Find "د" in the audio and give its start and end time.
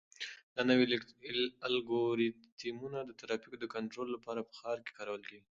3.03-3.11, 3.59-3.65